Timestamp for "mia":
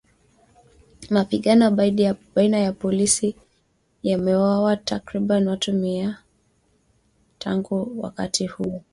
5.73-6.23